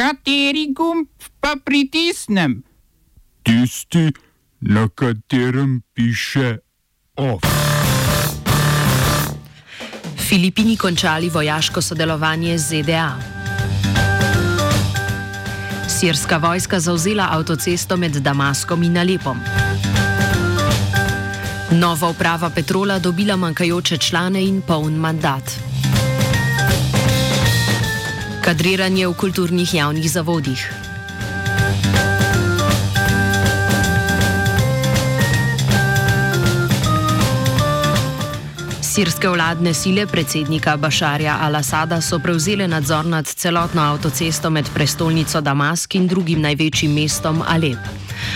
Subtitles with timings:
[0.00, 1.08] Kateri gumb
[1.40, 2.62] pa pritisnem?
[3.44, 4.08] Tisti,
[4.60, 6.56] na katerem piše
[7.16, 7.44] OF.
[10.28, 13.10] Filipini končali vojaško sodelovanje z ZDA.
[15.88, 19.36] Sirska vojska zauzela avtocesto med Damaskom in Alepom.
[21.70, 25.69] Nova uprava Petrola dobila manjkajoče člane in poln mandat.
[28.50, 30.58] Kadriranje v kulturnih javnih zavodih.
[38.82, 45.94] Sirske vladne sile predsednika Bašarja al-Asada so prevzele nadzor nad celotno avtocesto med prestolnico Damask
[45.94, 47.78] in drugim največjim mestom Alep.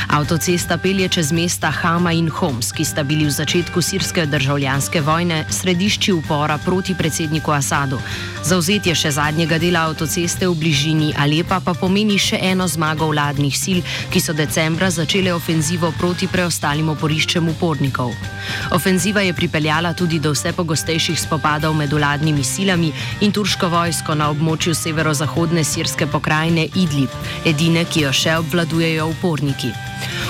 [0.09, 5.45] Avtocesta pelje čez mesta Hama in Homs, ki sta bili v začetku sirske državljanske vojne
[5.51, 7.99] središči upora proti predsedniku Asadu.
[8.45, 13.80] Zauzetje še zadnjega dela avtoceste v bližini Alepa pa pomeni še eno zmago vladnih sil,
[14.13, 18.13] ki so decembra začele ofenzivo proti preostalim oporiščem upornikov.
[18.77, 24.29] Ofenziva je pripeljala tudi do vse pogostejših spopadov med vladnimi silami in turško vojsko na
[24.30, 27.11] območju severozahodne sirske pokrajine Idlib,
[27.45, 29.73] edine, ki jo še obvladujejo uporniki.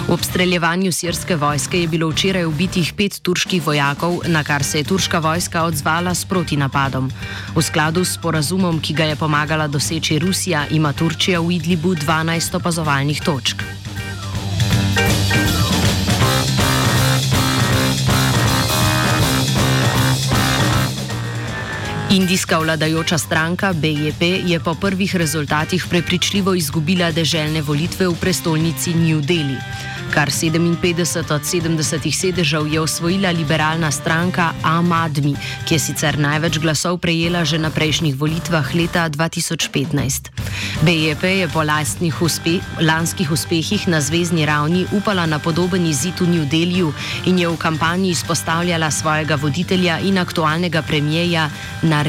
[0.05, 4.85] V obstreljevanju sirske vojske je bilo včeraj ubitih pet turških vojakov, na kar se je
[4.85, 7.09] turška vojska odzvala s protinapadom.
[7.57, 12.57] V skladu s porazumom, ki ga je pomagala doseči Rusija, ima Turčija v Idlibu 12
[12.57, 13.65] opazovalnih točk.
[22.15, 29.21] Indijska vladajoča stranka BJP je po prvih rezultatih prepričljivo izgubila deželne volitve v prestolnici New
[29.21, 29.59] Delhi.
[30.15, 35.35] Kar 57 od 70 sedežev je osvojila liberalna stranka Ahmadmi,
[35.67, 40.31] ki je sicer največ glasov prejela že na prejšnjih volitvah leta 2015.
[40.87, 41.67] BJP je po
[42.25, 46.93] uspe lanskih uspehih na zvezdni ravni upala na podoben izid v New Delhiu
[47.27, 51.51] in je v kampanji izpostavljala svojega voditelja in aktualnega premijeja
[51.83, 52.04] Narendra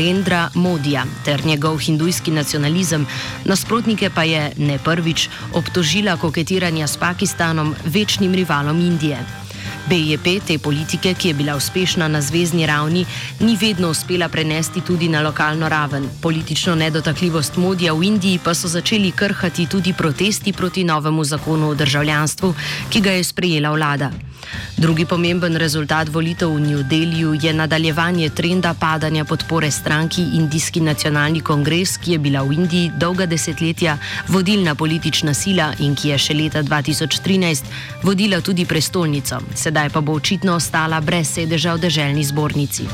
[0.53, 3.06] Modija ter njegov hindujski nacionalizem,
[3.45, 9.17] nasprotnike pa je ne prvič obtožila koketiranja s Pakistanom, večnim rivalom Indije.
[9.89, 13.06] BJP te politike, ki je bila uspešna na zvezdni ravni,
[13.39, 16.09] ni vedno uspela prenesti tudi na lokalno raven.
[16.22, 21.75] Politično nedotakljivost modija v Indiji pa so začeli krhati tudi protesti proti novemu zakonu o
[21.75, 22.53] državljanstvu,
[22.89, 24.12] ki ga je sprejela vlada.
[24.78, 31.41] Drugi pomemben rezultat volitev v New Delhiu je nadaljevanje trenda padanja podpore stranki Indijski nacionalni
[31.41, 33.97] kongres, ki je bila v Indiji dolga desetletja
[34.28, 37.63] vodilna politična sila in ki je še leta 2013
[38.03, 42.88] vodila tudi prestolnico, sedaj pa bo očitno ostala brez sedeža v državni zbornici.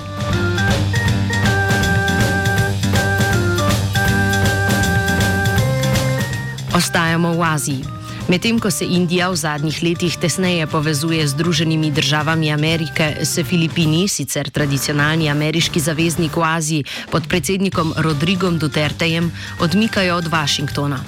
[6.74, 8.01] Ostajamo v Aziji.
[8.32, 14.08] Medtem ko se Indija v zadnjih letih tesneje povezuje z Združenimi državami Amerike, se Filipini,
[14.08, 19.28] sicer tradicionalni ameriški zaveznik v Aziji pod predsednikom Rodrigom Dutertejem,
[19.60, 21.04] odmikajo od Washingtona.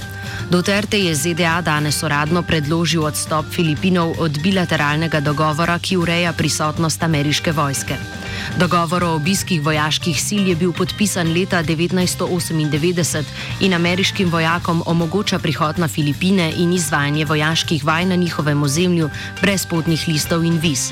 [0.50, 7.52] Duterte je ZDA danes uradno predložil odstop Filipinov od bilateralnega dogovora, ki ureja prisotnost ameriške
[7.52, 7.98] vojske.
[8.58, 13.24] Dogovor o obiskih vojaških sil je bil podpisan leta 1998
[13.62, 19.10] in ameriškim vojakom omogoča prihod na Filipine in izvajanje vojaških vaj na njihovem ozemlju
[19.42, 20.92] brez potnih listov in viz.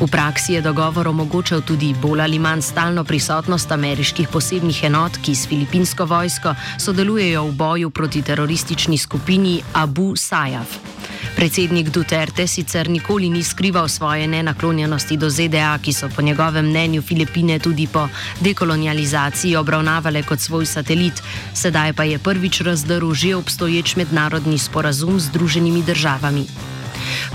[0.00, 5.34] V praksi je dogovor omogočal tudi bolj ali manj stalno prisotnost ameriških posebnih enot, ki
[5.34, 10.96] s filipinsko vojsko sodelujejo v boju proti teroristični skupini Abu Sayyaf.
[11.36, 17.02] Predsednik Duterte sicer nikoli ni skrival svoje nenaklonjenosti do ZDA, ki so po njegovem mnenju
[17.02, 18.08] Filipine tudi po
[18.40, 21.22] dekolonializaciji obravnavale kot svoj satelit,
[21.54, 26.46] sedaj pa je prvič razdrl že obstoječ mednarodni sporazum z Združenimi državami.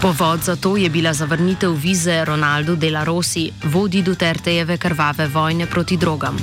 [0.01, 5.65] Povod za to je bila zavrnitev vize Ronaldu de la Rossi, vodi Dutertejeve krvave vojne
[5.65, 6.37] proti drogam.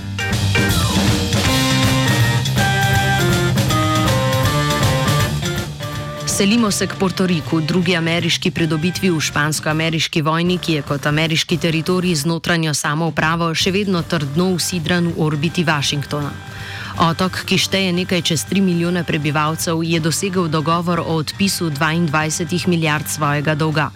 [6.39, 12.15] Selimo se k Portoriku, drugi ameriški pridobitvi v špansko-ameriški vojni, ki je kot ameriški teritorij
[12.15, 16.31] z notranjo samoupravo še vedno trdno usidran v orbiti Washingtona.
[16.99, 23.07] Otok, ki šteje nekaj čez 3 milijone prebivalcev, je dosegel dogovor o odpisu 22 milijard
[23.07, 23.91] svojega dolga.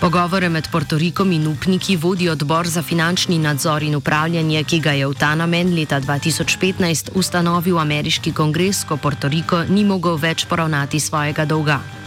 [0.00, 5.06] Pogovore med Portorikom in upniki vodi odbor za finančni nadzor in upravljanje, ki ga je
[5.06, 11.44] v ta namen leta 2015 ustanovil ameriški kongres, ko Portoriko ni mogel več poravnati svojega
[11.44, 11.97] dolga.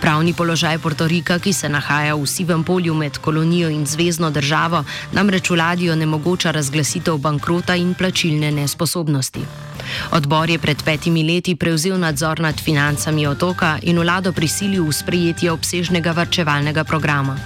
[0.00, 5.50] Pravni položaj Portorika, ki se nahaja v sivem polju med kolonijo in zvezdno državo, namreč
[5.50, 9.73] vladijo nemogoča razglasitev bankrota in plačilne nesposobnosti.
[10.12, 15.52] Odbor je pred petimi leti prevzel nadzor nad financami otoka in vlado prisilil v sprejetje
[15.52, 17.36] obsežnega varčevalnega programa.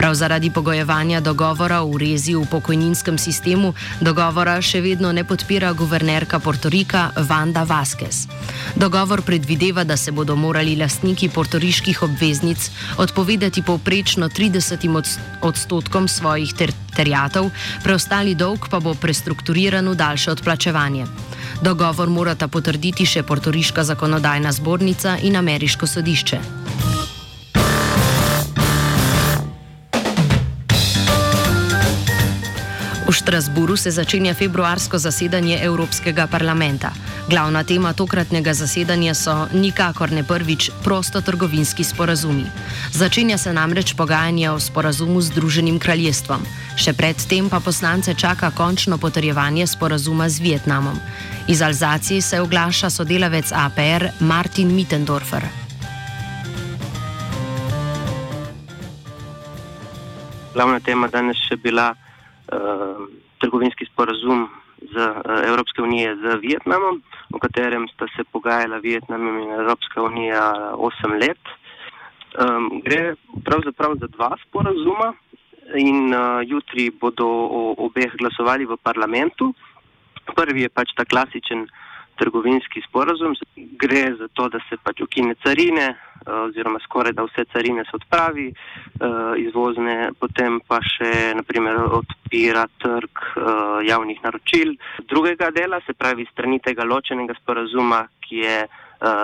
[0.00, 6.40] Prav zaradi pogojevanja dogovora o rezi v pokojninskem sistemu, dogovora še vedno ne podpira guvernerka
[6.40, 8.24] Portorika Vanda Vasquez.
[8.76, 14.88] Dogovor predvideva, da se bodo morali lastniki portoriških obveznic odpovedati povprečno 30
[15.42, 17.50] odstotkom svojih ter terjatov,
[17.84, 21.29] preostali dolg pa bo prestrukturiran v daljše odplačevanje.
[21.60, 26.38] Dogovor morata potrditi še portoriška zakonodajna zbornica in ameriško sodišče.
[33.10, 36.92] V Štrasburu se začenja februarsko zasedanje Evropskega parlamenta.
[37.28, 42.46] Glavna tema tokratnega zasedanja so nikakor ne prvič prostotrgovinski sporazumi.
[42.92, 46.46] Začenja se namreč pogajanje o sporazumu z Združenim kraljestvom.
[46.78, 50.96] Še predtem pa poslance čaka končno potrjevanje sporazuma z Vietnamom.
[51.50, 55.42] Iz Alzacije se oglaša sodelavec APR Martin Mittendorfer.
[60.54, 61.98] Glavna tema danes je bila uh,
[63.38, 64.48] trgovinski sporazum
[64.92, 67.02] z uh, Evropske unije z Vietnamom,
[67.34, 71.42] v katerem sta se pogajala Vietnam in Evropska unija 8 let.
[72.38, 73.14] Um, gre
[73.44, 75.14] pravzaprav za dva sporazuma
[75.74, 79.54] in uh, jutri bodo o obeh glasovali v parlamentu.
[80.36, 81.66] Prvi je pač ta klasičen
[82.20, 83.34] trgovinski sporazum.
[83.56, 87.96] Gre za to, da se pač ukine carine, eh, oziroma skoraj da vse carine se
[88.00, 93.40] odpravi, eh, izvozne, potem pa še naprimer odpira trg eh,
[93.88, 94.76] javnih naročil.
[95.12, 98.60] Drugega dela, se pravi strani tega ločenega sporazuma, ki je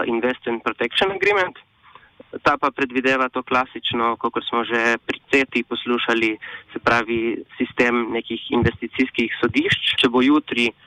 [0.08, 1.58] Investment Protection Agreement.
[2.42, 6.30] Ta pa predvideva to klasično, kot smo že pri CETI poslušali,
[6.72, 7.18] se pravi
[7.58, 10.00] sistem nekih investicijskih sodišč.
[10.00, 10.85] Če bo jutri uh,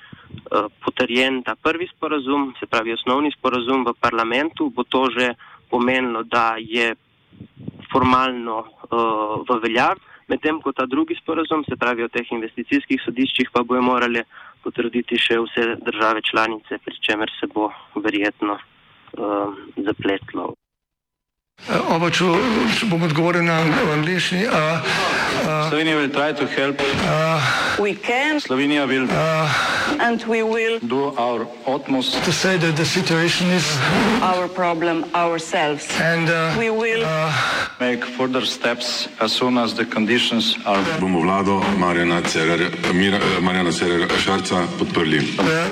[0.86, 5.34] potrjen ta prvi sporazum, se pravi osnovni sporazum v parlamentu, bo to že
[5.70, 6.96] pomenilo, da je
[7.92, 13.50] formalno uh, v veljavi, medtem ko ta drugi sporazum, se pravi o teh investicijskih sodiščih,
[13.54, 14.24] pa bojo morali
[14.64, 20.59] potrditi še vse države članice, pri čemer se bo verjetno uh, zapletlo.
[21.68, 22.26] Oba, če,
[22.90, 23.60] bom odgovoril na
[23.94, 24.48] angliški.
[24.48, 28.40] Uh, uh, Slovenija bo poskušala pomagati.
[28.42, 29.18] Slovenija bo naredila
[30.00, 35.04] naš utmost, da bo rekla, da je situacija naš problem,
[35.40, 35.78] sami.
[36.00, 37.06] In bomo naredili
[37.80, 40.84] nadaljnje korake, as soon as the conditions are.
[41.00, 42.22] Bomo vlado Marjana
[43.72, 45.20] Cererera Šarca podprli.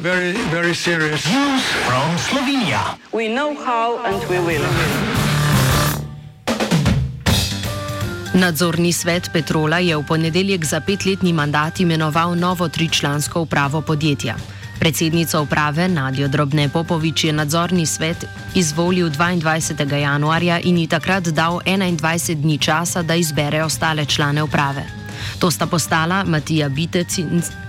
[0.02, 1.26] Very, very serious.
[1.26, 2.98] News from Slovenia.
[3.12, 5.17] We know how and we will.
[8.38, 14.36] Nadzorni svet Petrola je v ponedeljek za petletni mandat imenoval novo tričlansko upravo podjetja.
[14.80, 18.26] Predsednica uprave Nadjo Drobne Popovič je nadzorni svet
[18.56, 19.96] izvolil 22.
[19.96, 24.86] januarja in ji takrat dal 21 dni časa, da izbere ostale člane uprave.
[25.40, 26.24] To sta postala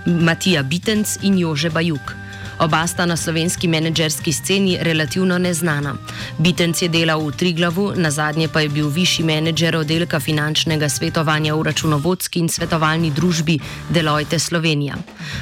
[0.05, 2.28] Matija Bitenc in Jože Bajuk.
[2.59, 5.95] Oba sta na slovenski menedžerski sceni relativno neznana.
[6.37, 11.55] Bitenc je delal v Triglavu, na zadnje pa je bil višji menedžer oddelka finančnega svetovanja
[11.55, 13.59] v računovodski in svetovalni družbi
[13.89, 14.99] Deloitte Slovenija.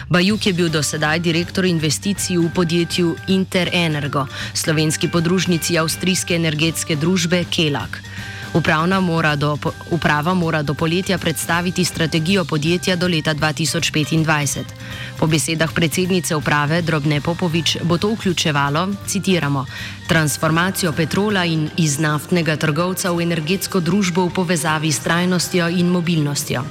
[0.09, 7.45] Bajuk je bil do sedaj direktor investicij v podjetju Interenergo, slovenski podružnici avstrijske energetske družbe
[7.49, 7.97] Kelak.
[9.01, 9.57] Mora do,
[9.91, 14.63] uprava mora do poletja predstaviti strategijo podjetja do leta 2025.
[15.19, 19.65] Po besedah predsednice uprave Drobne Popovič bo to vključevalo, citiramo,
[20.07, 26.63] transformacijo petrola in iz naftnega trgovca v energetsko družbo v povezavi s trajnostjo in mobilnostjo.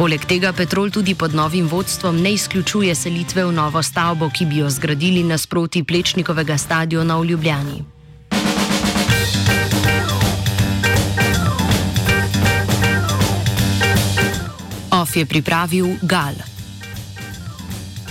[0.00, 4.64] Poleg tega Petrol tudi pod novim vodstvom ne izključuje selitve v novo stavbo, ki bi
[4.64, 7.99] jo zgradili nasproti Plečnikovega stadiona v Ljubljani.
[15.16, 16.49] Je pripravil Gal.